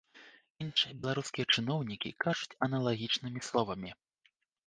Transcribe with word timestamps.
Іншыя 0.63 0.93
беларускія 1.01 1.45
чыноўнікі 1.57 2.11
кажуць 2.25 2.57
аналагічнымі 2.67 3.39
словамі. 3.51 3.91